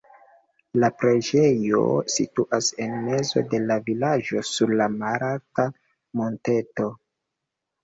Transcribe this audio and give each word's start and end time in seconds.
La 0.83 0.87
preĝejo 1.01 1.81
situas 2.13 2.71
en 2.87 2.97
mezo 3.03 3.45
de 3.53 3.61
la 3.67 3.79
vilaĝo 3.91 4.43
sur 4.55 4.75
malalta 5.05 5.69
monteto. 6.25 6.91